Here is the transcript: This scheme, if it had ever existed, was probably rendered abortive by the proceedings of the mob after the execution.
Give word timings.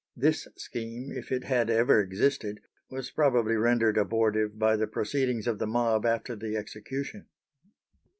This 0.15 0.47
scheme, 0.57 1.11
if 1.11 1.31
it 1.31 1.43
had 1.43 1.69
ever 1.69 2.01
existed, 2.01 2.59
was 2.89 3.11
probably 3.11 3.55
rendered 3.55 3.99
abortive 3.99 4.57
by 4.57 4.75
the 4.75 4.87
proceedings 4.87 5.45
of 5.45 5.59
the 5.59 5.67
mob 5.67 6.07
after 6.07 6.35
the 6.35 6.57
execution. 6.57 7.27